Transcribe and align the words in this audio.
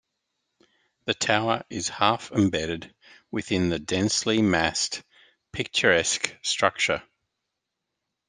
The 1.05 1.13
tower 1.13 1.63
is 1.69 1.87
half-embedded 1.89 2.95
within 3.29 3.69
the 3.69 3.77
densely 3.77 4.41
massed 4.41 5.03
picturesque 5.51 6.35
structure. 6.41 7.03